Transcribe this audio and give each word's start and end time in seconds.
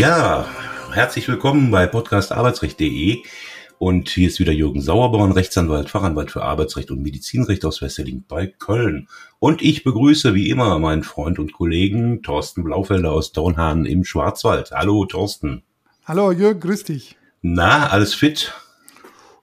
Ja, 0.00 0.46
herzlich 0.94 1.28
willkommen 1.28 1.70
bei 1.70 1.86
Podcast 1.86 2.32
Arbeitsrecht.de. 2.32 3.22
Und 3.76 4.08
hier 4.08 4.28
ist 4.28 4.40
wieder 4.40 4.50
Jürgen 4.50 4.80
Sauerborn, 4.80 5.30
Rechtsanwalt, 5.30 5.90
Fachanwalt 5.90 6.30
für 6.30 6.42
Arbeitsrecht 6.42 6.90
und 6.90 7.02
Medizinrecht 7.02 7.66
aus 7.66 7.82
Wesseling 7.82 8.24
bei 8.26 8.46
Köln. 8.46 9.08
Und 9.40 9.60
ich 9.60 9.84
begrüße 9.84 10.34
wie 10.34 10.48
immer 10.48 10.78
meinen 10.78 11.02
Freund 11.02 11.38
und 11.38 11.52
Kollegen 11.52 12.22
Thorsten 12.22 12.64
Blaufelder 12.64 13.12
aus 13.12 13.32
Dornhahn 13.32 13.84
im 13.84 14.04
Schwarzwald. 14.04 14.70
Hallo 14.70 15.04
Thorsten. 15.04 15.64
Hallo 16.06 16.32
Jürgen, 16.32 16.60
grüß 16.60 16.84
dich. 16.84 17.18
Na, 17.42 17.88
alles 17.88 18.14
fit? 18.14 18.54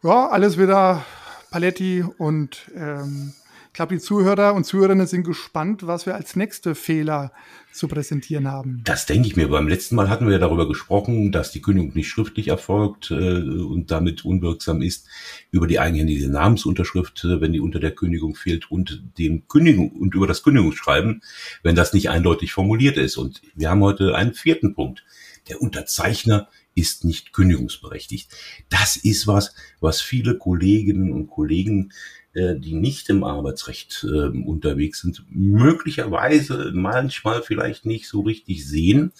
Ja, 0.01 0.29
alles 0.29 0.57
wieder 0.57 1.05
Paletti 1.51 2.03
und 2.17 2.71
ähm, 2.75 3.33
ich 3.77 3.79
glaube, 3.79 3.93
die 3.93 4.01
Zuhörer 4.01 4.55
und 4.55 4.63
Zuhörerinnen 4.63 5.05
sind 5.05 5.23
gespannt, 5.23 5.85
was 5.85 6.07
wir 6.07 6.15
als 6.15 6.35
nächste 6.35 6.73
Fehler 6.73 7.31
zu 7.71 7.87
präsentieren 7.87 8.47
haben. 8.47 8.81
Das 8.83 9.05
denke 9.05 9.27
ich 9.27 9.35
mir. 9.35 9.49
Beim 9.49 9.67
letzten 9.67 9.95
Mal 9.95 10.09
hatten 10.09 10.25
wir 10.25 10.33
ja 10.33 10.39
darüber 10.39 10.67
gesprochen, 10.67 11.31
dass 11.31 11.51
die 11.51 11.61
Kündigung 11.61 11.93
nicht 11.93 12.09
schriftlich 12.09 12.47
erfolgt 12.47 13.11
äh, 13.11 13.13
und 13.13 13.91
damit 13.91 14.25
unwirksam 14.25 14.81
ist 14.81 15.05
über 15.51 15.67
die 15.67 15.79
eigenhändige 15.79 16.27
Namensunterschrift, 16.27 17.23
äh, 17.23 17.39
wenn 17.39 17.53
die 17.53 17.59
unter 17.59 17.79
der 17.79 17.91
Kündigung 17.91 18.33
fehlt 18.33 18.71
und 18.71 19.03
dem 19.19 19.47
Kündigung 19.47 19.91
und 19.91 20.15
über 20.15 20.25
das 20.25 20.41
Kündigungsschreiben, 20.41 21.21
wenn 21.61 21.75
das 21.75 21.93
nicht 21.93 22.09
eindeutig 22.09 22.53
formuliert 22.53 22.97
ist. 22.97 23.15
Und 23.15 23.43
wir 23.53 23.69
haben 23.69 23.81
heute 23.81 24.15
einen 24.15 24.33
vierten 24.33 24.73
Punkt. 24.73 25.05
Der 25.49 25.61
Unterzeichner 25.61 26.49
ist 26.73 27.05
nicht 27.05 27.31
kündigungsberechtigt. 27.31 28.31
Das 28.69 28.95
ist 28.95 29.27
was, 29.27 29.53
was 29.79 30.01
viele 30.01 30.35
Kolleginnen 30.35 31.11
und 31.11 31.27
Kollegen 31.27 31.91
die 32.37 32.75
nicht 32.75 33.09
im 33.09 33.23
Arbeitsrecht 33.23 34.05
äh, 34.07 34.27
unterwegs 34.27 35.01
sind, 35.01 35.23
möglicherweise 35.29 36.71
manchmal 36.73 37.41
vielleicht 37.41 37.85
nicht 37.85 38.07
so 38.07 38.21
richtig 38.21 38.67
sehen. 38.67 39.11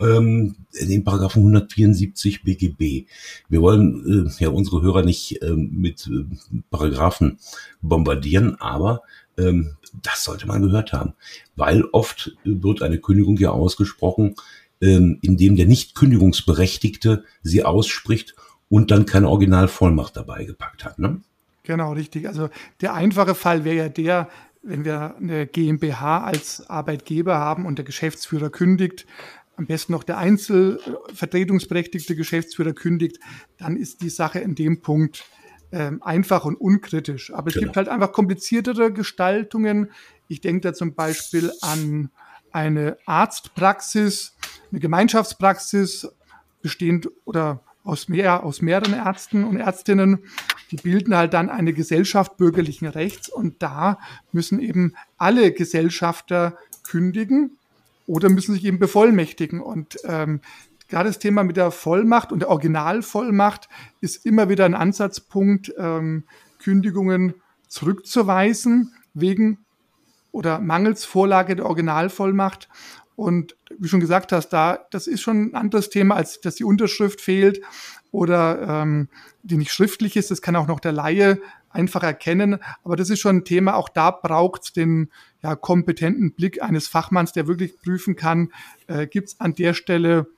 Ähm, 0.00 0.56
den 0.72 1.04
Paragraphen 1.04 1.40
174 1.42 2.42
BGB. 2.42 3.06
Wir 3.48 3.62
wollen 3.62 4.26
äh, 4.28 4.42
ja 4.42 4.48
unsere 4.48 4.82
Hörer 4.82 5.04
nicht 5.04 5.40
ähm, 5.42 5.70
mit 5.72 6.08
äh, 6.08 6.24
Paragraphen 6.70 7.38
bombardieren, 7.80 8.56
aber 8.60 9.02
ähm, 9.38 9.76
das 10.02 10.24
sollte 10.24 10.48
man 10.48 10.62
gehört 10.62 10.92
haben, 10.92 11.14
weil 11.54 11.84
oft 11.92 12.36
wird 12.44 12.82
eine 12.82 12.98
Kündigung 12.98 13.36
ja 13.36 13.50
ausgesprochen, 13.50 14.34
ähm, 14.80 15.18
indem 15.22 15.54
der 15.56 15.66
nicht 15.66 15.94
kündigungsberechtigte 15.94 17.24
sie 17.42 17.62
ausspricht 17.62 18.34
und 18.68 18.90
dann 18.90 19.06
keine 19.06 19.28
Originalvollmacht 19.28 20.16
dabei 20.16 20.44
gepackt 20.44 20.84
hat. 20.84 20.98
Ne? 20.98 21.20
Genau, 21.64 21.92
richtig. 21.92 22.28
Also 22.28 22.50
der 22.80 22.94
einfache 22.94 23.34
Fall 23.34 23.64
wäre 23.64 23.76
ja 23.76 23.88
der, 23.88 24.28
wenn 24.62 24.84
wir 24.84 25.16
eine 25.16 25.46
GmbH 25.46 26.22
als 26.22 26.68
Arbeitgeber 26.68 27.36
haben 27.38 27.66
und 27.66 27.76
der 27.78 27.84
Geschäftsführer 27.84 28.50
kündigt, 28.50 29.06
am 29.56 29.66
besten 29.66 29.92
noch 29.92 30.04
der 30.04 30.18
einzelvertretungsberechtigte 30.18 32.16
Geschäftsführer 32.16 32.72
kündigt, 32.72 33.18
dann 33.56 33.76
ist 33.76 34.02
die 34.02 34.10
Sache 34.10 34.40
in 34.40 34.54
dem 34.54 34.80
Punkt 34.82 35.24
ähm, 35.72 36.02
einfach 36.02 36.44
und 36.44 36.56
unkritisch. 36.56 37.32
Aber 37.32 37.48
es 37.48 37.54
genau. 37.54 37.66
gibt 37.66 37.76
halt 37.76 37.88
einfach 37.88 38.12
kompliziertere 38.12 38.92
Gestaltungen. 38.92 39.90
Ich 40.28 40.40
denke 40.40 40.60
da 40.62 40.74
zum 40.74 40.94
Beispiel 40.94 41.52
an 41.60 42.10
eine 42.52 42.98
Arztpraxis, 43.06 44.36
eine 44.70 44.80
Gemeinschaftspraxis, 44.80 46.08
bestehend 46.62 47.08
oder 47.24 47.62
aus, 47.84 48.08
mehr, 48.08 48.44
aus 48.44 48.62
mehreren 48.62 48.94
Ärzten 48.94 49.44
und 49.44 49.56
Ärztinnen. 49.56 50.24
Die 50.70 50.76
bilden 50.76 51.16
halt 51.16 51.34
dann 51.34 51.50
eine 51.50 51.72
Gesellschaft 51.72 52.36
bürgerlichen 52.36 52.86
Rechts 52.86 53.28
und 53.28 53.62
da 53.62 53.98
müssen 54.32 54.60
eben 54.60 54.94
alle 55.18 55.52
Gesellschafter 55.52 56.56
kündigen 56.82 57.58
oder 58.06 58.28
müssen 58.28 58.54
sich 58.54 58.64
eben 58.64 58.78
bevollmächtigen. 58.78 59.60
Und 59.60 59.96
ähm, 60.04 60.40
gerade 60.88 61.08
das 61.08 61.18
Thema 61.18 61.44
mit 61.44 61.56
der 61.56 61.70
Vollmacht 61.70 62.32
und 62.32 62.40
der 62.40 62.50
Originalvollmacht 62.50 63.68
ist 64.00 64.24
immer 64.26 64.48
wieder 64.48 64.64
ein 64.64 64.74
Ansatzpunkt, 64.74 65.72
ähm, 65.78 66.24
Kündigungen 66.58 67.34
zurückzuweisen 67.68 68.94
wegen 69.14 69.58
oder 70.32 70.58
mangels 70.58 71.04
Vorlage 71.04 71.56
der 71.56 71.66
Originalvollmacht. 71.66 72.68
Und 73.16 73.56
wie 73.78 73.88
schon 73.88 74.00
gesagt 74.00 74.32
hast, 74.32 74.48
da, 74.48 74.80
das 74.90 75.06
ist 75.06 75.20
schon 75.20 75.50
ein 75.50 75.54
anderes 75.54 75.90
Thema, 75.90 76.16
als 76.16 76.40
dass 76.40 76.56
die 76.56 76.64
Unterschrift 76.64 77.20
fehlt 77.20 77.60
oder 78.14 78.82
ähm, 78.82 79.08
die 79.42 79.56
nicht 79.56 79.72
schriftlich 79.72 80.16
ist. 80.16 80.30
Das 80.30 80.40
kann 80.40 80.54
auch 80.54 80.68
noch 80.68 80.78
der 80.78 80.92
Laie 80.92 81.40
einfach 81.70 82.04
erkennen. 82.04 82.60
Aber 82.84 82.94
das 82.94 83.10
ist 83.10 83.18
schon 83.18 83.38
ein 83.38 83.44
Thema. 83.44 83.74
Auch 83.74 83.88
da 83.88 84.12
braucht 84.12 84.62
es 84.62 84.72
den 84.72 85.10
ja, 85.42 85.56
kompetenten 85.56 86.32
Blick 86.32 86.62
eines 86.62 86.86
Fachmanns, 86.86 87.32
der 87.32 87.48
wirklich 87.48 87.76
prüfen 87.80 88.14
kann, 88.14 88.52
äh, 88.86 89.08
gibt 89.08 89.28
es 89.28 89.40
an 89.40 89.56
der 89.56 89.74
Stelle 89.74 90.28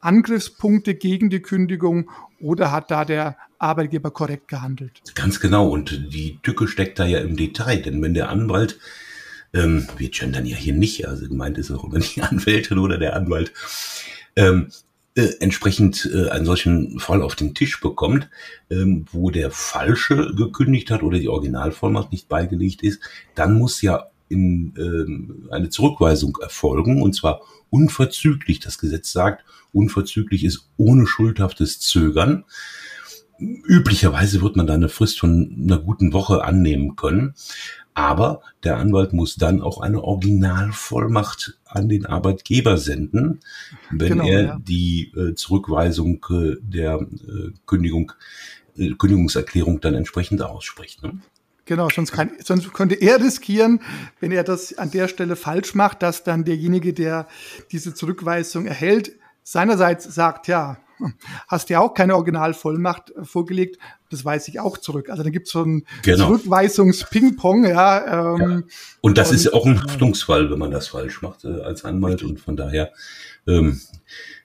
Angriffspunkte 0.00 0.94
gegen 0.94 1.28
die 1.28 1.42
Kündigung 1.42 2.10
oder 2.40 2.72
hat 2.72 2.90
da 2.90 3.04
der 3.04 3.36
Arbeitgeber 3.58 4.10
korrekt 4.10 4.48
gehandelt? 4.48 5.02
Ganz 5.14 5.38
genau. 5.38 5.68
Und 5.68 6.14
die 6.14 6.38
Tücke 6.42 6.66
steckt 6.66 6.98
da 6.98 7.04
ja 7.04 7.18
im 7.18 7.36
Detail. 7.36 7.82
Denn 7.82 8.00
wenn 8.00 8.14
der 8.14 8.30
Anwalt 8.30 8.78
ähm, 9.52 9.86
wir 9.98 10.08
gendern 10.08 10.46
ja 10.46 10.56
hier 10.56 10.74
nicht, 10.74 11.06
also 11.06 11.28
gemeint 11.28 11.58
ist 11.58 11.70
auch 11.70 11.84
immer 11.84 11.98
die 11.98 12.22
Anwältin 12.22 12.78
oder 12.78 12.96
der 12.96 13.14
Anwalt, 13.16 13.52
ähm, 14.36 14.70
äh, 15.18 15.34
entsprechend 15.40 16.08
äh, 16.14 16.28
einen 16.28 16.46
solchen 16.46 17.00
Fall 17.00 17.22
auf 17.22 17.34
den 17.34 17.52
Tisch 17.52 17.80
bekommt, 17.80 18.30
ähm, 18.70 19.04
wo 19.10 19.30
der 19.30 19.50
Falsche 19.50 20.32
gekündigt 20.36 20.92
hat 20.92 21.02
oder 21.02 21.18
die 21.18 21.28
Originalvollmacht 21.28 22.12
nicht 22.12 22.28
beigelegt 22.28 22.84
ist, 22.84 23.00
dann 23.34 23.58
muss 23.58 23.82
ja 23.82 24.10
in, 24.28 24.74
ähm, 24.78 25.48
eine 25.50 25.70
Zurückweisung 25.70 26.38
erfolgen 26.40 27.02
und 27.02 27.16
zwar 27.16 27.40
unverzüglich. 27.68 28.60
Das 28.60 28.78
Gesetz 28.78 29.10
sagt, 29.10 29.44
unverzüglich 29.72 30.44
ist 30.44 30.68
ohne 30.76 31.04
schuldhaftes 31.04 31.80
Zögern. 31.80 32.44
Üblicherweise 33.38 34.42
wird 34.42 34.56
man 34.56 34.66
da 34.66 34.74
eine 34.74 34.88
Frist 34.88 35.20
von 35.20 35.56
einer 35.62 35.78
guten 35.78 36.12
Woche 36.12 36.44
annehmen 36.44 36.96
können. 36.96 37.34
Aber 37.94 38.42
der 38.62 38.76
Anwalt 38.76 39.12
muss 39.12 39.34
dann 39.34 39.60
auch 39.60 39.80
eine 39.80 40.02
Originalvollmacht 40.04 41.58
an 41.64 41.88
den 41.88 42.06
Arbeitgeber 42.06 42.78
senden, 42.78 43.40
wenn 43.90 44.10
genau, 44.10 44.24
er 44.24 44.42
ja. 44.42 44.58
die 44.60 45.12
äh, 45.16 45.34
Zurückweisung 45.34 46.24
äh, 46.30 46.54
der 46.60 47.00
äh, 47.00 47.50
Kündigung, 47.66 48.12
äh, 48.76 48.92
Kündigungserklärung 48.92 49.80
dann 49.80 49.94
entsprechend 49.94 50.42
ausspricht. 50.42 51.02
Ne? 51.02 51.18
Genau, 51.64 51.88
sonst, 51.90 52.12
kann, 52.12 52.30
sonst 52.42 52.72
könnte 52.72 52.94
er 52.94 53.20
riskieren, 53.20 53.80
wenn 54.20 54.30
er 54.30 54.44
das 54.44 54.78
an 54.78 54.92
der 54.92 55.08
Stelle 55.08 55.36
falsch 55.36 55.74
macht, 55.74 56.02
dass 56.02 56.22
dann 56.22 56.44
derjenige, 56.44 56.94
der 56.94 57.26
diese 57.72 57.94
Zurückweisung 57.94 58.66
erhält, 58.66 59.12
seinerseits 59.42 60.04
sagt, 60.04 60.46
ja, 60.46 60.78
hast 61.46 61.70
ja 61.70 61.80
auch 61.80 61.94
keine 61.94 62.14
Originalvollmacht 62.16 63.10
äh, 63.10 63.24
vorgelegt, 63.24 63.78
das 64.10 64.24
weiß 64.24 64.48
ich 64.48 64.60
auch 64.60 64.78
zurück. 64.78 65.10
Also 65.10 65.22
da 65.22 65.30
gibt 65.30 65.46
es 65.46 65.52
so 65.52 65.62
ein 65.62 65.84
genau. 66.02 66.26
Zurückweisungs-Ping-Pong, 66.26 67.66
ja, 67.66 68.34
ähm, 68.34 68.50
ja. 68.50 68.62
Und 69.00 69.18
das 69.18 69.30
und, 69.30 69.36
ist 69.36 69.44
ja 69.44 69.52
auch 69.52 69.66
ein 69.66 69.82
Haftungsfall, 69.82 70.50
wenn 70.50 70.58
man 70.58 70.70
das 70.70 70.88
falsch 70.88 71.22
macht 71.22 71.44
äh, 71.44 71.60
als 71.62 71.84
Anwalt. 71.84 72.22
Und 72.22 72.40
von 72.40 72.56
daher 72.56 72.92
ähm, 73.46 73.80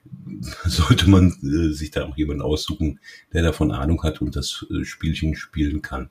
sollte 0.64 1.08
man 1.08 1.32
äh, 1.42 1.72
sich 1.72 1.90
da 1.90 2.04
auch 2.04 2.16
jemanden 2.16 2.42
aussuchen, 2.42 3.00
der 3.32 3.42
davon 3.42 3.72
Ahnung 3.72 4.02
hat 4.02 4.20
und 4.20 4.36
das 4.36 4.66
äh, 4.70 4.84
Spielchen 4.84 5.36
spielen 5.36 5.82
kann. 5.82 6.10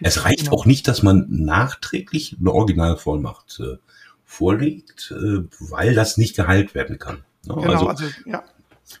Es 0.00 0.24
reicht 0.24 0.44
genau. 0.44 0.52
auch 0.52 0.66
nicht, 0.66 0.88
dass 0.88 1.02
man 1.02 1.26
nachträglich 1.28 2.36
eine 2.38 2.52
Originalvollmacht 2.52 3.60
äh, 3.60 3.76
vorlegt, 4.24 5.12
äh, 5.16 5.44
weil 5.58 5.94
das 5.94 6.16
nicht 6.16 6.36
geheilt 6.36 6.74
werden 6.74 6.98
kann. 6.98 7.24
Ne? 7.46 7.54
Genau, 7.54 7.86
also, 7.86 7.88
also 7.88 8.04
ja. 8.26 8.44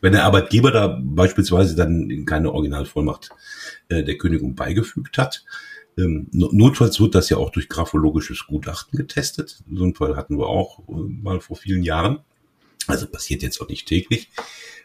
Wenn 0.00 0.12
der 0.12 0.24
Arbeitgeber 0.24 0.70
da 0.70 0.98
beispielsweise 1.02 1.74
dann 1.74 2.24
keine 2.26 2.52
Originalvollmacht 2.52 3.30
äh, 3.88 4.02
der 4.02 4.18
Kündigung 4.18 4.54
beigefügt 4.54 5.18
hat, 5.18 5.44
ähm, 5.98 6.28
notfalls 6.32 7.00
wird 7.00 7.14
das 7.14 7.28
ja 7.28 7.36
auch 7.36 7.50
durch 7.50 7.68
graphologisches 7.68 8.46
Gutachten 8.46 8.96
getestet. 8.96 9.62
So 9.70 9.82
einen 9.82 9.94
Fall 9.94 10.16
hatten 10.16 10.38
wir 10.38 10.46
auch 10.46 10.80
äh, 10.88 10.92
mal 10.92 11.40
vor 11.40 11.56
vielen 11.56 11.82
Jahren. 11.82 12.20
Also 12.86 13.06
passiert 13.06 13.42
jetzt 13.42 13.60
auch 13.60 13.68
nicht 13.68 13.86
täglich. 13.86 14.30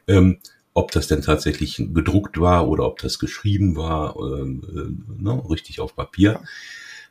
Ähm, 0.08 0.40
ob 0.74 0.92
das 0.92 1.08
denn 1.08 1.22
tatsächlich 1.22 1.78
gedruckt 1.78 2.40
war 2.40 2.68
oder 2.68 2.86
ob 2.86 3.00
das 3.00 3.18
geschrieben 3.18 3.78
war, 3.78 4.18
ähm, 4.18 4.62
äh, 4.68 5.24
ne, 5.24 5.44
richtig 5.50 5.80
auf 5.80 5.96
Papier. 5.96 6.42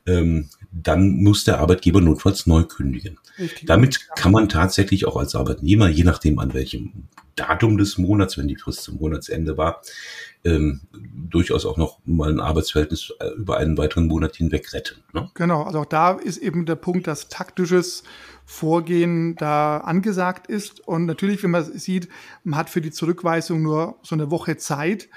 Ähm, 0.06 0.50
dann 0.70 1.22
muss 1.22 1.44
der 1.44 1.60
Arbeitgeber 1.60 2.02
notfalls 2.02 2.46
neu 2.46 2.64
kündigen. 2.64 3.18
Richtig. 3.38 3.66
Damit 3.66 4.06
kann 4.16 4.32
man 4.32 4.50
tatsächlich 4.50 5.06
auch 5.06 5.16
als 5.16 5.34
Arbeitnehmer, 5.34 5.88
je 5.88 6.04
nachdem 6.04 6.38
an 6.38 6.52
welchem 6.52 7.08
Datum 7.36 7.78
des 7.78 7.98
Monats, 7.98 8.38
wenn 8.38 8.48
die 8.48 8.56
Frist 8.56 8.82
zum 8.82 8.96
Monatsende 8.96 9.56
war, 9.56 9.82
ähm, 10.44 10.82
durchaus 10.92 11.64
auch 11.64 11.76
noch 11.76 11.98
mal 12.04 12.30
ein 12.30 12.40
Arbeitsverhältnis 12.40 13.12
äh, 13.18 13.28
über 13.30 13.56
einen 13.56 13.78
weiteren 13.78 14.06
Monat 14.06 14.36
hinweg 14.36 14.72
retten. 14.72 15.02
Ne? 15.12 15.30
Genau, 15.34 15.62
also 15.62 15.80
auch 15.80 15.86
da 15.86 16.12
ist 16.12 16.38
eben 16.38 16.66
der 16.66 16.76
Punkt, 16.76 17.06
dass 17.06 17.28
taktisches 17.28 18.02
Vorgehen 18.44 19.36
da 19.36 19.78
angesagt 19.78 20.46
ist. 20.48 20.80
Und 20.86 21.06
natürlich, 21.06 21.42
wenn 21.42 21.50
man 21.50 21.64
sieht, 21.64 22.08
man 22.42 22.58
hat 22.58 22.70
für 22.70 22.82
die 22.82 22.90
Zurückweisung 22.90 23.62
nur 23.62 23.98
so 24.02 24.14
eine 24.14 24.30
Woche 24.30 24.56
Zeit. 24.56 25.08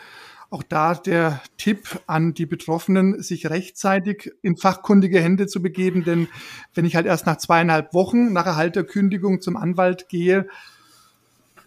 Auch 0.49 0.63
da 0.63 0.95
der 0.95 1.41
Tipp 1.57 1.99
an 2.07 2.33
die 2.33 2.45
Betroffenen, 2.45 3.21
sich 3.21 3.49
rechtzeitig 3.49 4.31
in 4.41 4.55
fachkundige 4.55 5.19
Hände 5.19 5.47
zu 5.47 5.61
begeben. 5.61 6.05
Denn 6.05 6.29
wenn 6.73 6.85
ich 6.85 6.95
halt 6.95 7.05
erst 7.05 7.25
nach 7.25 7.37
zweieinhalb 7.37 7.93
Wochen 7.93 8.31
nach 8.31 8.45
Erhalt 8.45 8.77
der 8.77 8.85
Kündigung 8.85 9.41
zum 9.41 9.57
Anwalt 9.57 10.07
gehe, 10.07 10.47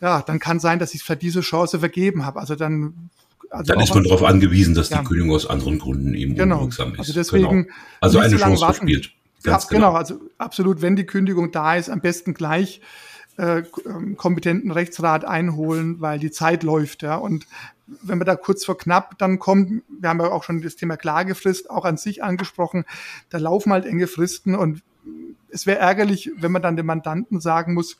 ja, 0.00 0.22
dann 0.22 0.38
kann 0.38 0.60
sein, 0.60 0.78
dass 0.78 0.94
ich 0.94 1.02
vielleicht 1.02 1.22
diese 1.22 1.40
Chance 1.40 1.78
vergeben 1.78 2.24
habe. 2.24 2.40
Also 2.40 2.54
dann 2.54 3.10
also 3.50 3.72
dann 3.72 3.82
ist 3.82 3.92
man 3.92 4.04
darauf 4.04 4.22
angewiesen, 4.22 4.74
dass 4.74 4.90
ja. 4.90 4.98
die 4.98 5.04
Kündigung 5.04 5.34
aus 5.34 5.46
anderen 5.46 5.78
Gründen 5.80 6.14
eben 6.14 6.36
genau. 6.36 6.58
unwirksam 6.58 6.92
ist. 6.92 7.00
Also 7.00 7.12
deswegen 7.12 7.64
genau. 7.64 7.74
also 8.00 8.18
eine 8.20 8.36
Chance 8.36 8.60
warten. 8.62 8.74
verspielt. 8.76 9.12
Ganz 9.42 9.64
ja, 9.64 9.68
genau. 9.70 9.88
genau. 9.88 9.98
Also 9.98 10.20
absolut, 10.38 10.82
wenn 10.82 10.94
die 10.94 11.04
Kündigung 11.04 11.50
da 11.50 11.74
ist, 11.74 11.90
am 11.90 12.00
besten 12.00 12.34
gleich 12.34 12.80
äh, 13.38 13.64
ähm, 13.86 14.16
kompetenten 14.16 14.70
Rechtsrat 14.70 15.24
einholen, 15.24 16.00
weil 16.00 16.18
die 16.18 16.30
Zeit 16.30 16.62
läuft. 16.62 17.02
Ja. 17.02 17.16
Und 17.16 17.46
wenn 18.02 18.18
wir 18.18 18.24
da 18.24 18.36
kurz 18.36 18.64
vor 18.64 18.78
knapp 18.78 19.18
dann 19.18 19.38
kommen, 19.38 19.82
wir 19.88 20.10
haben 20.10 20.20
ja 20.20 20.30
auch 20.30 20.44
schon 20.44 20.62
das 20.62 20.76
Thema 20.76 20.96
Klagefrist 20.96 21.70
auch 21.70 21.84
an 21.84 21.96
sich 21.96 22.22
angesprochen, 22.22 22.84
da 23.30 23.38
laufen 23.38 23.72
halt 23.72 23.84
enge 23.84 24.06
Fristen 24.06 24.54
und 24.54 24.82
es 25.48 25.66
wäre 25.66 25.78
ärgerlich, 25.78 26.30
wenn 26.36 26.52
man 26.52 26.62
dann 26.62 26.76
dem 26.76 26.86
Mandanten 26.86 27.40
sagen 27.40 27.74
muss, 27.74 27.96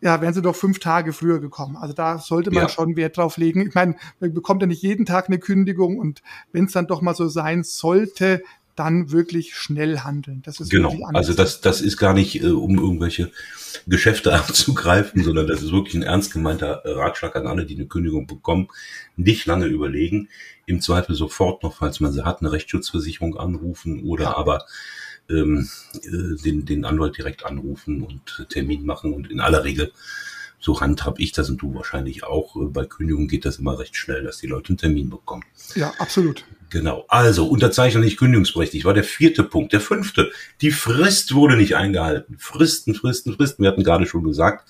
ja, 0.00 0.20
wären 0.20 0.34
sie 0.34 0.42
doch 0.42 0.56
fünf 0.56 0.78
Tage 0.78 1.12
früher 1.12 1.40
gekommen. 1.40 1.76
Also 1.76 1.94
da 1.94 2.18
sollte 2.18 2.50
man 2.50 2.64
ja. 2.64 2.68
schon 2.68 2.96
Wert 2.96 3.16
drauf 3.16 3.36
legen. 3.36 3.66
Ich 3.66 3.74
meine, 3.74 3.96
man 4.18 4.32
bekommt 4.32 4.62
ja 4.62 4.66
nicht 4.66 4.82
jeden 4.82 5.06
Tag 5.06 5.28
eine 5.28 5.38
Kündigung 5.38 5.98
und 5.98 6.22
wenn 6.52 6.64
es 6.64 6.72
dann 6.72 6.86
doch 6.86 7.02
mal 7.02 7.14
so 7.14 7.28
sein 7.28 7.64
sollte, 7.64 8.42
dann 8.76 9.10
wirklich 9.10 9.54
schnell 9.56 10.00
handeln. 10.00 10.40
Das 10.42 10.58
ist 10.58 10.70
genau. 10.70 10.96
Also 11.12 11.34
das, 11.34 11.60
das 11.60 11.82
ist 11.82 11.98
gar 11.98 12.14
nicht, 12.14 12.42
äh, 12.42 12.50
um 12.50 12.78
irgendwelche 12.78 13.30
Geschäfte 13.86 14.32
abzugreifen, 14.38 15.22
sondern 15.22 15.46
das 15.46 15.62
ist 15.62 15.72
wirklich 15.72 15.94
ein 15.94 16.02
ernst 16.02 16.32
gemeinter 16.32 16.80
Ratschlag 16.84 17.36
an 17.36 17.46
alle, 17.46 17.66
die 17.66 17.74
eine 17.74 17.86
Kündigung 17.86 18.26
bekommen. 18.26 18.68
Nicht 19.16 19.44
lange 19.44 19.66
überlegen, 19.66 20.28
im 20.64 20.80
Zweifel 20.80 21.14
sofort 21.14 21.62
noch, 21.62 21.74
falls 21.74 22.00
man 22.00 22.12
sie 22.12 22.24
hat, 22.24 22.40
eine 22.40 22.52
Rechtsschutzversicherung 22.52 23.36
anrufen 23.36 24.02
oder 24.04 24.24
ja. 24.24 24.36
aber 24.36 24.64
ähm, 25.30 25.68
äh, 25.94 26.42
den, 26.42 26.64
den 26.64 26.84
Anwalt 26.84 27.16
direkt 27.16 27.44
anrufen 27.44 28.02
und 28.02 28.46
Termin 28.50 28.84
machen 28.84 29.12
und 29.12 29.30
in 29.30 29.40
aller 29.40 29.64
Regel 29.64 29.92
so 30.60 30.80
handhab 30.80 31.18
ich 31.18 31.32
das 31.32 31.48
und 31.48 31.62
du 31.62 31.74
wahrscheinlich 31.74 32.22
auch. 32.22 32.54
Äh, 32.56 32.66
bei 32.66 32.84
Kündigung 32.84 33.26
geht 33.26 33.44
das 33.44 33.56
immer 33.58 33.78
recht 33.78 33.96
schnell, 33.96 34.22
dass 34.22 34.38
die 34.38 34.46
Leute 34.46 34.68
einen 34.68 34.78
Termin 34.78 35.10
bekommen. 35.10 35.44
Ja, 35.74 35.92
absolut. 35.98 36.44
Genau. 36.68 37.04
Also, 37.08 37.46
Unterzeichner 37.48 38.00
nicht 38.00 38.18
kündigungsberechtigt 38.18 38.84
war 38.84 38.94
der 38.94 39.04
vierte 39.04 39.42
Punkt. 39.42 39.72
Der 39.72 39.80
fünfte, 39.80 40.30
die 40.60 40.70
Frist 40.70 41.34
wurde 41.34 41.56
nicht 41.56 41.74
eingehalten. 41.74 42.36
Fristen, 42.38 42.94
Fristen, 42.94 43.34
Fristen. 43.34 43.62
Wir 43.62 43.70
hatten 43.70 43.82
gerade 43.82 44.06
schon 44.06 44.22
gesagt, 44.22 44.68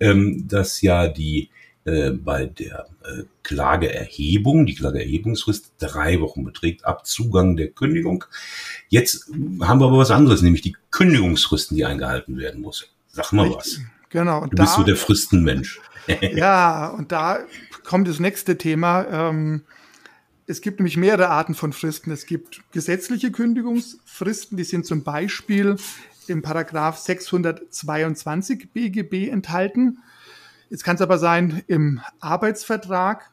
ähm, 0.00 0.46
dass 0.48 0.80
ja 0.80 1.08
die 1.08 1.50
äh, 1.84 2.10
bei 2.10 2.46
der 2.46 2.86
äh, 3.04 3.24
Klageerhebung, 3.42 4.66
die 4.66 4.74
Klageerhebungsfrist 4.74 5.74
drei 5.78 6.20
Wochen 6.20 6.44
beträgt 6.44 6.84
ab 6.84 7.06
Zugang 7.06 7.56
der 7.56 7.68
Kündigung. 7.68 8.24
Jetzt 8.88 9.30
haben 9.60 9.80
wir 9.80 9.86
aber 9.86 9.98
was 9.98 10.10
anderes, 10.10 10.42
nämlich 10.42 10.62
die 10.62 10.76
Kündigungsfristen, 10.90 11.76
die 11.76 11.84
eingehalten 11.84 12.38
werden 12.38 12.62
muss. 12.62 12.88
Sag 13.08 13.32
mal 13.32 13.50
was. 13.50 13.80
Genau. 14.08 14.42
Und 14.42 14.52
du 14.52 14.56
bist 14.56 14.72
da, 14.72 14.76
so 14.78 14.82
der 14.82 14.96
Fristenmensch. 14.96 15.80
ja, 16.34 16.88
und 16.88 17.12
da 17.12 17.40
kommt 17.84 18.08
das 18.08 18.18
nächste 18.18 18.56
Thema. 18.56 19.06
Ähm, 19.10 19.62
es 20.46 20.60
gibt 20.60 20.78
nämlich 20.78 20.96
mehrere 20.96 21.28
Arten 21.28 21.54
von 21.54 21.72
Fristen. 21.72 22.10
Es 22.10 22.26
gibt 22.26 22.62
gesetzliche 22.72 23.30
Kündigungsfristen, 23.30 24.56
die 24.56 24.64
sind 24.64 24.86
zum 24.86 25.02
Beispiel 25.02 25.76
im 26.26 26.42
Paragraph 26.42 26.98
622 26.98 28.72
BGB 28.72 29.28
enthalten. 29.28 29.98
Jetzt 30.70 30.84
kann 30.84 30.96
es 30.96 31.02
aber 31.02 31.18
sein, 31.18 31.62
im 31.66 32.00
Arbeitsvertrag 32.20 33.30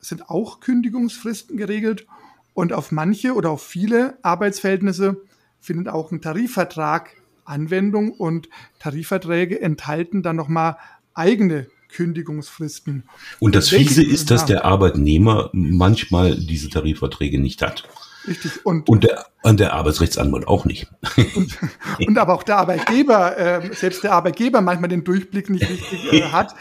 sind 0.00 0.28
auch 0.28 0.60
Kündigungsfristen 0.60 1.56
geregelt 1.56 2.06
und 2.54 2.72
auf 2.72 2.92
manche 2.92 3.34
oder 3.34 3.50
auf 3.50 3.62
viele 3.62 4.18
Arbeitsverhältnisse 4.22 5.22
findet 5.60 5.88
auch 5.88 6.12
ein 6.12 6.20
Tarifvertrag 6.20 7.10
Anwendung 7.44 8.12
und 8.12 8.48
Tarifverträge 8.78 9.60
enthalten 9.60 10.22
dann 10.22 10.36
nochmal 10.36 10.76
eigene 11.14 11.68
Kündigungsfristen. 11.88 13.04
Und 13.38 13.54
das 13.54 13.68
Fiese 13.68 14.02
ist, 14.02 14.30
dass 14.30 14.44
der 14.44 14.64
Arbeitnehmer 14.64 15.50
manchmal 15.52 16.34
diese 16.34 16.68
Tarifverträge 16.68 17.40
nicht 17.40 17.62
hat. 17.62 17.88
Richtig. 18.26 18.64
Und, 18.64 18.88
und, 18.88 19.04
der, 19.04 19.26
und 19.42 19.60
der 19.60 19.72
Arbeitsrechtsanwalt 19.72 20.48
auch 20.48 20.64
nicht. 20.64 20.88
Und, 21.34 21.58
und 22.06 22.18
aber 22.18 22.34
auch 22.34 22.42
der 22.42 22.58
Arbeitgeber, 22.58 23.38
äh, 23.38 23.74
selbst 23.74 24.02
der 24.02 24.12
Arbeitgeber 24.12 24.60
manchmal 24.60 24.88
den 24.88 25.04
Durchblick 25.04 25.50
nicht 25.50 25.68
richtig 25.68 26.12
äh, 26.12 26.22
hat. 26.30 26.54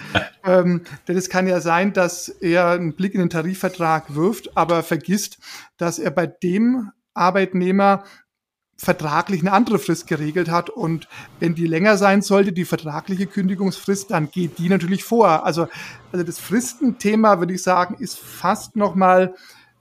Ähm, 0.44 0.82
denn 1.08 1.18
es 1.18 1.30
kann 1.30 1.48
ja 1.48 1.62
sein, 1.62 1.94
dass 1.94 2.30
er 2.30 2.70
einen 2.70 2.94
Blick 2.94 3.14
in 3.14 3.20
den 3.20 3.30
Tarifvertrag 3.30 4.16
wirft, 4.16 4.56
aber 4.56 4.84
vergisst, 4.84 5.40
dass 5.78 5.98
er 6.00 6.12
bei 6.12 6.28
dem 6.28 6.92
Arbeitnehmer 7.14 8.04
vertraglich 8.78 9.42
eine 9.42 9.54
andere 9.54 9.80
Frist 9.80 10.08
geregelt 10.08 10.50
hat. 10.50 10.70
Und 10.70 11.08
wenn 11.40 11.56
die 11.56 11.68
länger 11.68 11.98
sein 11.98 12.22
sollte, 12.22 12.52
die 12.52 12.66
vertragliche 12.66 13.26
Kündigungsfrist, 13.26 14.12
dann 14.12 14.30
geht 14.30 14.60
die 14.60 14.70
natürlich 14.70 15.04
vor. 15.04 15.46
Also, 15.46 15.68
also 16.12 16.26
das 16.26 16.40
Fristenthema, 16.40 17.40
würde 17.40 17.54
ich 17.54 17.64
sagen, 17.64 17.96
ist 18.00 18.20
fast 18.20 18.76
noch 18.76 18.96
mal 18.96 19.34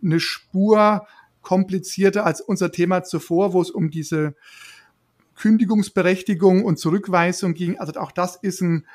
eine 0.03 0.21
Spur 0.21 1.07
komplizierter 1.44 2.26
als 2.26 2.41
unser 2.41 2.73
Thema 2.73 3.05
zuvor, 3.05 3.52
wo 3.52 3.62
es 3.62 3.70
um 3.70 3.91
diese 3.91 4.35
Kündigungsberechtigung 5.37 6.64
und 6.64 6.79
Zurückweisung 6.79 7.55
ging. 7.55 7.79
Also 7.79 8.00
auch 8.00 8.12
das 8.12 8.37
ist 8.37 8.61
ein 8.61 8.87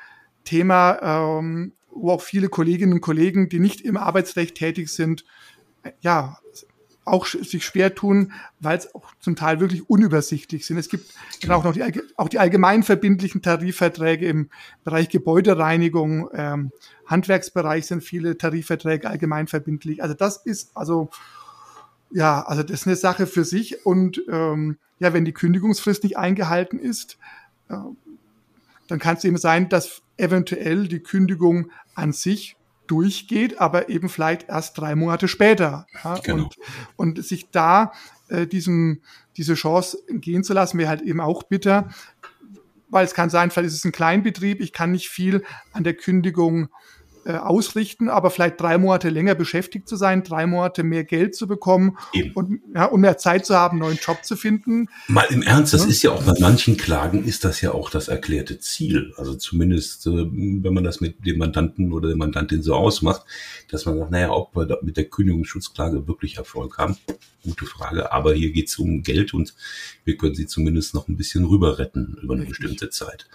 Thema, 0.44 1.38
ähm, 1.38 1.72
wo 1.90 2.10
auch 2.10 2.22
viele 2.22 2.48
Kolleginnen 2.48 2.92
und 2.92 3.00
Kollegen, 3.00 3.48
die 3.48 3.60
nicht 3.60 3.80
im 3.80 3.96
Arbeitsrecht 3.96 4.54
tätig 4.54 4.90
sind, 4.90 5.24
ja, 6.00 6.38
auch 7.04 7.26
sich 7.26 7.64
schwer 7.64 7.94
tun, 7.94 8.32
weil 8.60 8.78
es 8.78 8.94
auch 8.94 9.14
zum 9.20 9.34
Teil 9.34 9.58
wirklich 9.58 9.88
unübersichtlich 9.88 10.66
sind. 10.66 10.76
Es 10.76 10.88
gibt 10.88 11.12
genau 11.40 11.56
auch 11.56 11.64
noch 11.64 11.72
die, 11.72 11.82
auch 12.16 12.28
die 12.28 12.38
allgemein 12.38 12.82
verbindlichen 12.82 13.42
Tarifverträge 13.42 14.26
im 14.26 14.50
Bereich 14.84 15.08
Gebäudereinigung, 15.08 16.28
ähm, 16.34 16.70
Handwerksbereich 17.06 17.86
sind 17.86 18.04
viele 18.04 18.38
Tarifverträge 18.38 19.08
allgemein 19.08 19.48
verbindlich. 19.48 20.02
Also 20.02 20.14
das 20.14 20.36
ist 20.36 20.76
also 20.76 21.10
ja, 22.10 22.42
also 22.42 22.62
das 22.62 22.80
ist 22.80 22.86
eine 22.86 22.96
Sache 22.96 23.26
für 23.26 23.44
sich 23.44 23.84
und 23.86 24.22
ähm, 24.28 24.78
ja, 24.98 25.12
wenn 25.12 25.24
die 25.24 25.32
Kündigungsfrist 25.32 26.02
nicht 26.02 26.18
eingehalten 26.18 26.78
ist, 26.78 27.18
äh, 27.68 27.76
dann 28.88 28.98
kann 28.98 29.16
es 29.16 29.24
eben 29.24 29.38
sein, 29.38 29.68
dass 29.68 30.02
eventuell 30.16 30.88
die 30.88 31.00
Kündigung 31.00 31.70
an 31.94 32.12
sich 32.12 32.56
durchgeht, 32.86 33.60
aber 33.60 33.88
eben 33.88 34.08
vielleicht 34.08 34.48
erst 34.48 34.76
drei 34.76 34.96
Monate 34.96 35.28
später. 35.28 35.86
Ja? 36.02 36.18
Genau. 36.18 36.44
Und, 36.44 36.56
und 36.96 37.24
sich 37.24 37.50
da 37.50 37.92
äh, 38.28 38.46
diesen, 38.46 39.02
diese 39.36 39.54
Chance 39.54 39.98
gehen 40.08 40.42
zu 40.42 40.52
lassen, 40.52 40.78
wäre 40.78 40.88
halt 40.88 41.02
eben 41.02 41.20
auch 41.20 41.44
bitter, 41.44 41.88
weil 42.88 43.04
es 43.04 43.14
kann 43.14 43.30
sein, 43.30 43.50
vielleicht 43.50 43.68
ist 43.68 43.76
es 43.76 43.84
ein 43.84 43.92
Kleinbetrieb, 43.92 44.60
ich 44.60 44.72
kann 44.72 44.90
nicht 44.90 45.08
viel 45.08 45.44
an 45.72 45.84
der 45.84 45.94
Kündigung 45.94 46.68
äh, 47.24 47.32
ausrichten, 47.32 48.08
aber 48.08 48.30
vielleicht 48.30 48.60
drei 48.60 48.78
Monate 48.78 49.08
länger 49.10 49.34
beschäftigt 49.34 49.88
zu 49.88 49.96
sein, 49.96 50.22
drei 50.22 50.46
Monate 50.46 50.82
mehr 50.82 51.04
Geld 51.04 51.34
zu 51.34 51.46
bekommen 51.46 51.98
Eben. 52.12 52.32
und, 52.32 52.60
ja, 52.74 52.86
und 52.86 53.00
mehr 53.00 53.18
Zeit 53.18 53.44
zu 53.44 53.54
haben, 53.54 53.72
einen 53.72 53.88
neuen 53.88 53.98
Job 53.98 54.24
zu 54.24 54.36
finden. 54.36 54.88
Mal 55.08 55.26
im 55.30 55.42
Ernst, 55.42 55.74
das 55.74 55.82
ja. 55.82 55.88
ist 55.88 56.02
ja 56.02 56.10
auch 56.12 56.22
bei 56.22 56.34
manchen 56.40 56.76
Klagen 56.76 57.24
ist 57.24 57.44
das 57.44 57.60
ja 57.60 57.72
auch 57.72 57.90
das 57.90 58.08
erklärte 58.08 58.58
Ziel. 58.58 59.12
Also 59.16 59.34
zumindest, 59.34 60.06
äh, 60.06 60.10
wenn 60.10 60.72
man 60.72 60.84
das 60.84 61.00
mit 61.00 61.26
dem 61.26 61.38
Mandanten 61.38 61.92
oder 61.92 62.08
der 62.08 62.16
Mandantin 62.16 62.62
so 62.62 62.74
ausmacht, 62.74 63.22
dass 63.70 63.84
man 63.86 63.98
sagt, 63.98 64.10
naja, 64.10 64.30
ob 64.30 64.56
wir 64.56 64.78
mit 64.82 64.96
der 64.96 65.04
Kündigungsschutzklage 65.04 66.08
wirklich 66.08 66.36
Erfolg 66.36 66.78
haben, 66.78 66.96
gute 67.44 67.66
Frage. 67.66 68.12
Aber 68.12 68.34
hier 68.34 68.52
geht 68.52 68.68
es 68.68 68.78
um 68.78 69.02
Geld 69.02 69.34
und 69.34 69.54
wir 70.04 70.16
können 70.16 70.34
sie 70.34 70.46
zumindest 70.46 70.94
noch 70.94 71.08
ein 71.08 71.16
bisschen 71.16 71.44
rüber 71.44 71.78
retten 71.78 72.18
über 72.22 72.34
eine 72.34 72.42
Richtig. 72.42 72.60
bestimmte 72.60 72.90
Zeit. 72.90 73.26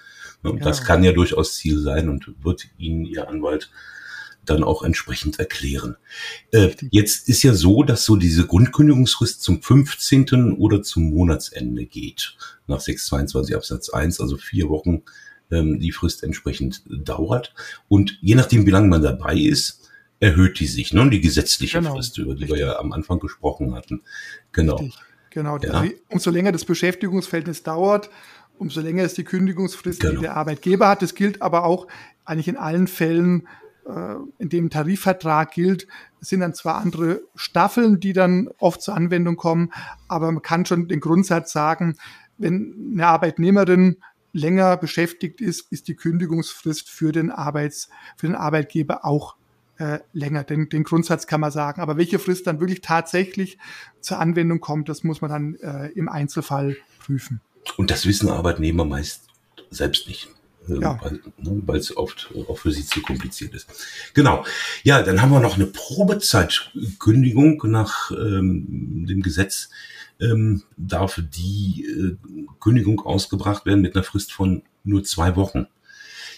Und 0.45 0.59
ja. 0.59 0.63
das 0.63 0.83
kann 0.83 1.03
ja 1.03 1.11
durchaus 1.11 1.55
Ziel 1.55 1.79
sein 1.79 2.09
und 2.09 2.33
wird 2.43 2.67
Ihnen 2.77 3.05
Ihr 3.05 3.27
Anwalt 3.27 3.69
dann 4.45 4.63
auch 4.63 4.83
entsprechend 4.83 5.39
erklären. 5.39 5.97
Äh, 6.51 6.69
jetzt 6.91 7.27
ist 7.29 7.43
ja 7.43 7.53
so, 7.53 7.83
dass 7.83 8.05
so 8.05 8.15
diese 8.15 8.45
Grundkündigungsfrist 8.45 9.41
zum 9.41 9.61
15. 9.61 10.53
oder 10.53 10.83
zum 10.83 11.09
Monatsende 11.09 11.85
geht, 11.85 12.37
nach 12.67 12.79
622 12.79 13.55
Absatz 13.55 13.89
1, 13.89 14.19
also 14.19 14.37
vier 14.37 14.69
Wochen 14.69 15.03
ähm, 15.51 15.79
die 15.79 15.91
Frist 15.91 16.23
entsprechend 16.23 16.83
dauert. 16.87 17.53
Und 17.87 18.17
je 18.21 18.35
nachdem, 18.35 18.65
wie 18.65 18.71
lange 18.71 18.87
man 18.87 19.01
dabei 19.01 19.35
ist, 19.35 19.89
erhöht 20.19 20.59
die 20.59 20.67
sich, 20.67 20.93
ne? 20.93 21.09
Die 21.09 21.21
gesetzliche 21.21 21.79
genau. 21.79 21.95
Frist, 21.95 22.17
über 22.17 22.35
die 22.35 22.43
Richtig. 22.43 22.59
wir 22.59 22.67
ja 22.67 22.79
am 22.79 22.91
Anfang 22.93 23.19
gesprochen 23.19 23.73
hatten. 23.73 24.01
Genau. 24.51 24.77
Richtig. 24.77 24.99
Genau. 25.31 25.57
Ja. 25.57 25.71
Also, 25.71 25.93
umso 26.09 26.31
länger 26.31 26.53
das 26.53 26.63
Beschäftigungsverhältnis 26.63 27.61
dauert, 27.61 28.09
umso 28.57 28.81
länger 28.81 29.03
ist 29.03 29.17
die 29.17 29.23
Kündigungsfrist, 29.23 30.01
genau. 30.01 30.15
die 30.15 30.21
der 30.21 30.35
Arbeitgeber 30.35 30.87
hat. 30.87 31.01
Das 31.01 31.15
gilt 31.15 31.41
aber 31.41 31.65
auch 31.65 31.87
eigentlich 32.23 32.47
in 32.47 32.57
allen 32.57 32.87
Fällen, 32.87 33.47
äh, 33.87 34.15
in 34.39 34.49
dem 34.49 34.69
Tarifvertrag 34.69 35.51
gilt. 35.51 35.87
Es 36.21 36.29
sind 36.29 36.39
dann 36.39 36.53
zwar 36.53 36.75
andere 36.75 37.21
Staffeln, 37.35 37.99
die 37.99 38.13
dann 38.13 38.49
oft 38.57 38.81
zur 38.81 38.95
Anwendung 38.95 39.35
kommen, 39.35 39.71
aber 40.07 40.31
man 40.31 40.41
kann 40.41 40.65
schon 40.65 40.87
den 40.87 40.99
Grundsatz 40.99 41.51
sagen, 41.51 41.97
wenn 42.37 42.91
eine 42.93 43.07
Arbeitnehmerin 43.07 43.97
länger 44.33 44.75
beschäftigt 44.75 45.39
ist, 45.39 45.71
ist 45.71 45.87
die 45.87 45.95
Kündigungsfrist 45.95 46.89
für 46.89 47.13
den 47.13 47.31
Arbeits, 47.31 47.89
für 48.17 48.27
den 48.27 48.35
Arbeitgeber 48.35 49.05
auch 49.05 49.37
äh, 49.77 49.99
länger. 50.11 50.43
Den, 50.43 50.67
den 50.67 50.83
Grundsatz 50.83 51.25
kann 51.25 51.39
man 51.39 51.51
sagen. 51.51 51.81
Aber 51.81 51.95
welche 51.97 52.19
Frist 52.19 52.45
dann 52.47 52.59
wirklich 52.59 52.81
tatsächlich 52.81 53.57
zur 54.01 54.19
Anwendung 54.19 54.59
kommt, 54.59 54.89
das 54.89 55.03
muss 55.03 55.21
man 55.21 55.31
dann 55.31 55.55
äh, 55.55 55.87
im 55.89 56.09
Einzelfall 56.09 56.75
prüfen. 56.99 57.39
Und 57.77 57.91
das 57.91 58.05
wissen 58.05 58.29
Arbeitnehmer 58.29 58.85
meist 58.85 59.23
selbst 59.69 60.07
nicht. 60.07 60.29
äh, 60.69 60.81
ja. 60.81 60.99
weil 61.37 61.79
es 61.79 61.95
oft 61.95 62.31
auch 62.47 62.57
für 62.57 62.71
sie 62.71 62.85
zu 62.85 63.01
kompliziert 63.01 63.53
ist. 63.53 63.67
Genau. 64.13 64.45
Ja, 64.83 65.01
dann 65.03 65.21
haben 65.21 65.31
wir 65.31 65.39
noch 65.39 65.55
eine 65.55 65.67
Probezeitkündigung 65.67 67.61
nach 67.65 68.11
ähm, 68.11 69.05
dem 69.07 69.21
Gesetz. 69.21 69.69
Ähm, 70.19 70.63
darf 70.77 71.21
die 71.21 71.85
äh, 71.85 72.15
Kündigung 72.61 73.01
ausgebracht 73.01 73.65
werden 73.65 73.81
mit 73.81 73.95
einer 73.95 74.03
Frist 74.03 74.31
von 74.31 74.63
nur 74.85 75.03
zwei 75.03 75.35
Wochen. 75.35 75.67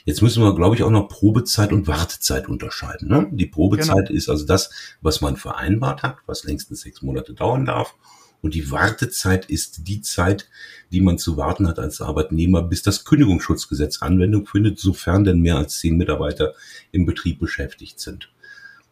Jetzt 0.04 0.22
müssen 0.24 0.42
wir, 0.42 0.56
glaube 0.56 0.76
ich, 0.76 0.84
auch 0.84 0.90
noch 0.90 1.10
Probezeit 1.10 1.72
und 1.72 1.86
Wartezeit 1.86 2.48
unterscheiden. 2.48 3.10
Ne? 3.10 3.28
Die 3.32 3.46
Probezeit 3.46 4.08
genau. 4.08 4.18
ist 4.18 4.30
also 4.30 4.46
das, 4.46 4.72
was 5.02 5.22
man 5.22 5.36
vereinbart 5.36 6.02
hat, 6.02 6.18
was 6.26 6.44
längstens 6.44 6.82
sechs 6.82 7.02
Monate 7.02 7.34
dauern 7.34 7.66
darf. 7.66 7.94
Und 8.42 8.54
die 8.54 8.72
Wartezeit 8.72 9.46
ist 9.46 9.88
die 9.88 10.02
Zeit, 10.02 10.50
die 10.92 11.02
man 11.02 11.18
zu 11.18 11.38
warten 11.38 11.68
hat 11.68 11.80
als 11.80 12.02
Arbeitnehmer, 12.02 12.62
bis 12.62 12.82
das 12.82 13.04
Kündigungsschutzgesetz 13.04 14.02
Anwendung 14.02 14.46
findet, 14.46 14.80
sofern 14.80 15.24
denn 15.24 15.40
mehr 15.40 15.58
als 15.58 15.80
zehn 15.80 15.98
Mitarbeiter 15.98 16.54
im 16.92 17.06
Betrieb 17.06 17.40
beschäftigt 17.40 18.00
sind. 18.00 18.32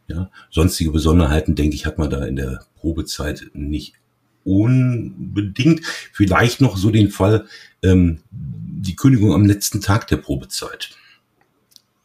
Ja, 0.07 0.29
sonstige 0.51 0.91
Besonderheiten, 0.91 1.55
denke 1.55 1.75
ich, 1.75 1.85
hat 1.85 1.97
man 1.97 2.09
da 2.09 2.25
in 2.25 2.35
der 2.35 2.65
Probezeit 2.75 3.49
nicht 3.53 3.95
unbedingt. 4.43 5.83
Vielleicht 6.13 6.61
noch 6.61 6.77
so 6.77 6.91
den 6.91 7.09
Fall, 7.09 7.47
ähm, 7.81 8.19
die 8.31 8.95
Kündigung 8.95 9.33
am 9.33 9.45
letzten 9.45 9.81
Tag 9.81 10.07
der 10.07 10.17
Probezeit. 10.17 10.95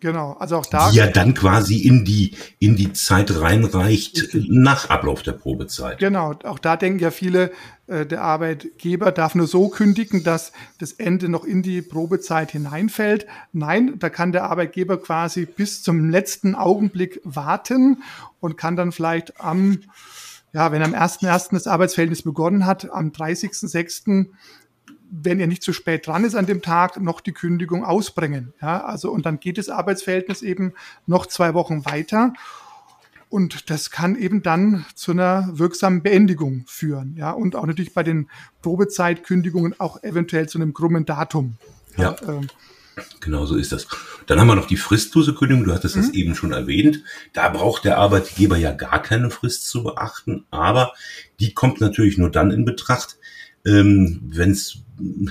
Genau, 0.01 0.33
also 0.33 0.57
auch 0.57 0.67
da. 0.67 0.91
Die 0.91 0.97
ja 0.97 1.07
dann 1.07 1.35
quasi 1.35 1.77
in 1.81 2.07
die, 2.07 2.35
in 2.59 2.75
die 2.75 2.95
Zeit 2.95 3.39
reinreicht 3.39 4.31
nach 4.49 4.89
Ablauf 4.89 5.23
der 5.23 5.33
Probezeit. 5.33 5.99
Genau, 5.99 6.35
auch 6.45 6.59
da 6.59 6.77
denken 6.77 7.01
ja 7.01 7.11
viele, 7.11 7.53
äh, 7.87 8.07
der 8.07 8.23
Arbeitgeber 8.23 9.13
darf 9.13 9.35
nur 9.35 9.47
so 9.47 9.69
kündigen, 9.69 10.25
dass 10.25 10.53
das 10.79 10.93
Ende 10.93 11.29
noch 11.29 11.45
in 11.45 11.63
die 11.63 11.83
Probezeit 11.83 12.53
hineinfällt. 12.53 13.27
Nein, 13.53 13.99
da 13.99 14.09
kann 14.09 14.33
der 14.33 14.45
Arbeitgeber 14.45 14.97
quasi 14.97 15.45
bis 15.45 15.83
zum 15.83 16.09
letzten 16.09 16.55
Augenblick 16.55 17.21
warten 17.25 18.03
und 18.41 18.57
kann 18.57 18.77
dann 18.77 18.93
vielleicht 18.93 19.39
am, 19.39 19.81
ja, 20.55 20.73
wenn 20.73 20.83
am 20.83 20.95
1.1. 20.95 21.51
das 21.53 21.67
Arbeitsverhältnis 21.67 22.23
begonnen 22.23 22.65
hat, 22.65 22.91
am 22.91 23.11
30.06 23.11 24.29
wenn 25.11 25.41
er 25.41 25.47
nicht 25.47 25.63
zu 25.63 25.73
spät 25.73 26.07
dran 26.07 26.25
ist 26.25 26.35
an 26.35 26.47
dem 26.47 26.63
Tag, 26.63 27.01
noch 27.01 27.21
die 27.21 27.33
Kündigung 27.33 27.85
ausbringen. 27.85 28.55
Ja, 28.63 28.85
also, 28.85 29.11
und 29.11 29.27
dann 29.27 29.41
geht 29.41 29.59
das 29.59 29.69
Arbeitsverhältnis 29.69 30.43
eben 30.43 30.73
noch 31.07 31.27
zwei 31.27 31.55
Wochen 31.55 31.85
weiter. 31.85 32.33
Und 33.29 33.71
das 33.71 33.91
kann 33.91 34.17
eben 34.17 34.43
dann 34.43 34.85
zu 34.97 35.13
einer 35.13 35.49
wirksamen 35.53 36.03
Beendigung 36.03 36.65
führen. 36.67 37.15
Ja, 37.17 37.31
und 37.31 37.55
auch 37.55 37.67
natürlich 37.67 37.95
bei 37.95 38.03
den 38.03 38.29
Probezeitkündigungen 38.63 39.79
auch 39.79 40.03
eventuell 40.03 40.49
zu 40.49 40.59
einem 40.59 40.75
krummen 40.75 41.07
Datum. 41.07 41.57
Ja. 41.97 42.17
ja 42.23 42.29
ähm, 42.29 42.49
Genau 43.21 43.47
so 43.47 43.57
ist 43.57 43.73
das. 43.73 43.87
Dann 44.27 44.41
haben 44.41 44.49
wir 44.49 44.55
noch 44.55 44.67
die 44.67 44.77
fristlose 44.77 45.35
Kündigung. 45.35 45.65
Du 45.65 45.73
hattest 45.73 45.97
mhm. 45.97 46.01
das 46.01 46.11
eben 46.11 46.35
schon 46.35 46.53
erwähnt. 46.53 47.03
Da 47.33 47.49
braucht 47.49 47.85
der 47.85 47.99
Arbeitgeber 47.99 48.57
ja 48.57 48.73
gar 48.73 49.03
keine 49.03 49.31
Frist 49.31 49.69
zu 49.69 49.85
beachten. 49.85 50.45
Aber 50.51 50.93
die 51.39 51.55
kommt 51.55 51.81
natürlich 51.81 52.19
nur 52.19 52.31
dann 52.31 52.51
in 52.51 52.65
Betracht, 52.65 53.19
ähm, 53.65 54.21
wenn 54.25 54.51
es, 54.51 54.79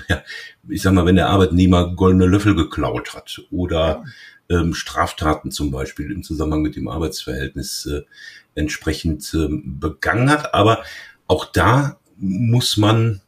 ja, 0.07 0.23
ich 0.67 0.81
sag 0.81 0.93
mal, 0.93 1.05
wenn 1.05 1.15
der 1.15 1.29
Arbeitnehmer 1.29 1.95
goldene 1.95 2.25
Löffel 2.25 2.55
geklaut 2.55 3.13
hat 3.13 3.41
oder 3.51 4.03
ähm, 4.49 4.73
Straftaten 4.73 5.51
zum 5.51 5.71
Beispiel 5.71 6.11
im 6.11 6.23
Zusammenhang 6.23 6.61
mit 6.61 6.75
dem 6.75 6.87
Arbeitsverhältnis 6.87 7.85
äh, 7.85 8.01
entsprechend 8.55 9.33
äh, 9.33 9.47
begangen 9.49 10.29
hat. 10.29 10.53
Aber 10.53 10.83
auch 11.27 11.45
da 11.45 11.97
muss 12.17 12.77
man 12.77 13.21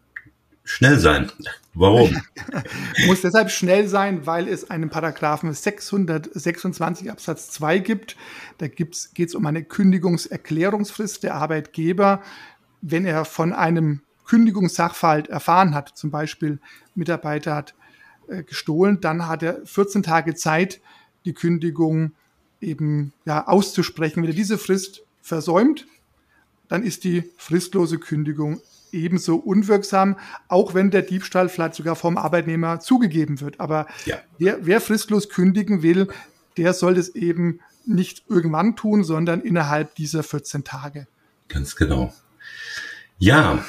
schnell 0.64 1.00
sein. 1.00 1.32
Warum? 1.74 2.22
muss 3.08 3.22
deshalb 3.22 3.50
schnell 3.50 3.88
sein, 3.88 4.26
weil 4.26 4.48
es 4.48 4.70
einen 4.70 4.90
Paragraphen 4.90 5.54
626 5.54 7.10
Absatz 7.10 7.50
2 7.52 7.80
gibt. 7.80 8.18
Da 8.58 8.68
geht 8.68 9.10
es 9.18 9.36
um 9.36 9.46
eine 9.46 9.64
Kündigungserklärungsfrist 9.64 11.24
der 11.24 11.36
Arbeitgeber, 11.36 12.22
wenn 12.82 13.06
er 13.06 13.24
von 13.26 13.54
einem 13.54 14.02
Kündigungssachverhalt 14.32 15.28
erfahren 15.28 15.76
hat, 15.76 15.90
zum 15.98 16.10
Beispiel 16.10 16.60
Mitarbeiter 16.96 17.54
hat 17.54 17.76
äh, 18.30 18.44
gestohlen, 18.44 19.02
dann 19.02 19.28
hat 19.28 19.44
er 19.44 19.66
14 19.66 20.04
Tage 20.04 20.36
Zeit, 20.36 20.80
die 21.26 21.34
Kündigung 21.34 22.14
eben 22.62 23.12
ja, 23.26 23.46
auszusprechen. 23.46 24.24
Wenn 24.24 24.30
er 24.30 24.36
diese 24.36 24.58
Frist 24.58 25.04
versäumt, 25.22 25.86
dann 26.70 26.82
ist 26.82 27.04
die 27.04 27.30
fristlose 27.36 28.00
Kündigung 28.00 28.62
ebenso 28.94 29.36
unwirksam, 29.36 30.18
auch 30.48 30.74
wenn 30.74 30.92
der 30.92 31.02
Diebstahl 31.02 31.50
vielleicht 31.50 31.76
sogar 31.76 31.98
vom 31.98 32.18
Arbeitnehmer 32.18 32.80
zugegeben 32.80 33.42
wird. 33.42 33.60
Aber 33.60 33.86
ja. 34.06 34.18
wer, 34.38 34.66
wer 34.66 34.80
fristlos 34.80 35.28
kündigen 35.28 35.84
will, 35.84 36.08
der 36.56 36.72
soll 36.74 36.98
es 36.98 37.16
eben 37.16 37.60
nicht 37.86 38.24
irgendwann 38.30 38.78
tun, 38.78 39.04
sondern 39.04 39.42
innerhalb 39.42 39.94
dieser 39.96 40.24
14 40.24 40.64
Tage. 40.64 41.08
Ganz 41.50 41.76
genau. 41.76 42.14
Ja, 43.22 43.64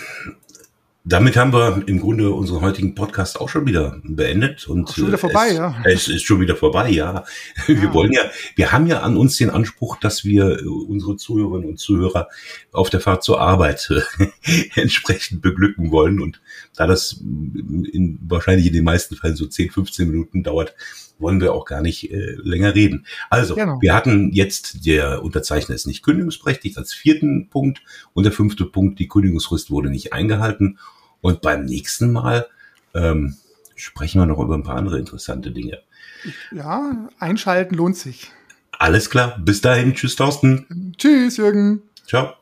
damit 1.05 1.37
haben 1.37 1.53
wir 1.53 1.83
im 1.87 2.01
Grunde 2.01 2.31
unseren 2.31 2.61
heutigen 2.61 2.95
Podcast 2.95 3.41
auch 3.41 3.49
schon 3.49 3.67
wieder 3.67 4.01
beendet 4.05 4.69
und 4.69 4.91
schon 4.91 5.09
wieder 5.09 5.19
vorbei, 5.19 5.49
es, 5.49 5.57
ja. 5.57 5.77
Es 5.85 6.09
ist 6.09 6.23
schon 6.23 6.41
wieder 6.41 6.55
vorbei, 6.55 6.91
ja. 6.91 7.25
Wir 7.67 7.77
ja. 7.77 7.95
wollen 7.95 8.13
ja, 8.13 8.23
wir 8.55 8.73
haben 8.73 8.87
ja 8.87 9.01
an 9.01 9.17
uns 9.17 9.37
den 9.37 9.51
Anspruch, 9.51 9.97
dass 9.97 10.25
wir 10.25 10.61
unsere 10.89 11.17
Zuhörerinnen 11.17 11.69
und 11.69 11.79
Zuhörer 11.79 12.29
auf 12.71 12.91
der 12.91 13.01
Fahrt 13.01 13.25
zur 13.25 13.41
Arbeit 13.41 13.91
entsprechend 14.75 15.43
beglücken 15.43 15.91
wollen 15.91 16.21
und 16.21 16.41
da 16.77 16.87
das 16.87 17.21
in, 17.21 18.19
wahrscheinlich 18.23 18.67
in 18.67 18.73
den 18.73 18.85
meisten 18.85 19.17
Fällen 19.17 19.37
so 19.37 19.47
10, 19.47 19.71
15 19.71 20.09
Minuten 20.09 20.43
dauert, 20.43 20.75
wollen 21.19 21.41
wir 21.41 21.55
auch 21.55 21.65
gar 21.65 21.81
nicht 21.81 22.11
äh, 22.11 22.37
länger 22.43 22.75
reden. 22.75 23.07
Also, 23.31 23.55
genau. 23.55 23.79
wir 23.81 23.95
hatten 23.95 24.33
jetzt, 24.33 24.85
der 24.85 25.23
Unterzeichner 25.23 25.75
ist 25.75 25.87
nicht 25.87 26.03
kündigungsberechtigt 26.03 26.77
als 26.77 26.93
vierten 26.93 27.49
Punkt 27.49 27.83
und 28.13 28.25
der 28.25 28.33
fünfte 28.33 28.67
Punkt, 28.67 28.99
die 28.99 29.09
Kündigungsfrist 29.09 29.71
wurde 29.71 29.89
nicht 29.89 30.13
eingehalten. 30.13 30.79
Und 31.23 31.41
beim 31.41 31.65
nächsten 31.65 32.13
Mal 32.13 32.47
ähm, 32.95 33.37
sprechen 33.75 34.21
wir 34.21 34.27
noch 34.27 34.39
über 34.39 34.55
ein 34.55 34.63
paar 34.63 34.77
andere 34.77 34.99
interessante 34.99 35.51
Dinge. 35.51 35.79
Ja, 36.51 37.09
einschalten 37.19 37.75
lohnt 37.75 37.97
sich. 37.97 38.31
Alles 38.73 39.09
klar. 39.09 39.39
Bis 39.39 39.63
dahin. 39.63 39.95
Tschüss, 39.95 40.17
Thorsten. 40.17 40.95
Tschüss, 40.99 41.39
Jürgen. 41.39 41.83
Ciao. 42.07 42.35